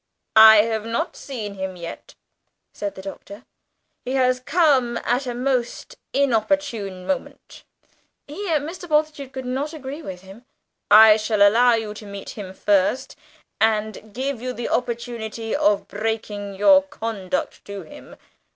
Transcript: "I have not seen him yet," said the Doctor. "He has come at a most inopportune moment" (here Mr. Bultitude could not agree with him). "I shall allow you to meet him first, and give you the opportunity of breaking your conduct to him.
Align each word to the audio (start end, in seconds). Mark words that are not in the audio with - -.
"I 0.35 0.63
have 0.63 0.83
not 0.83 1.15
seen 1.15 1.53
him 1.53 1.75
yet," 1.75 2.15
said 2.73 2.95
the 2.95 3.03
Doctor. 3.03 3.45
"He 4.03 4.13
has 4.15 4.39
come 4.39 4.97
at 5.03 5.27
a 5.27 5.35
most 5.35 5.95
inopportune 6.11 7.05
moment" 7.05 7.63
(here 8.27 8.59
Mr. 8.59 8.89
Bultitude 8.89 9.31
could 9.31 9.45
not 9.45 9.73
agree 9.73 10.01
with 10.01 10.21
him). 10.21 10.43
"I 10.89 11.17
shall 11.17 11.47
allow 11.47 11.75
you 11.75 11.93
to 11.93 12.07
meet 12.07 12.31
him 12.31 12.51
first, 12.55 13.15
and 13.59 14.11
give 14.11 14.41
you 14.41 14.53
the 14.53 14.69
opportunity 14.69 15.55
of 15.55 15.87
breaking 15.87 16.55
your 16.55 16.81
conduct 16.81 17.63
to 17.65 17.83
him. 17.83 18.15